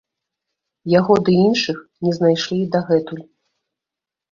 Яго 0.99 1.17
ды 1.27 1.35
іншых 1.47 1.77
не 2.07 2.11
знайшлі 2.19 2.57
і 2.65 2.65
дагэтуль. 2.79 3.25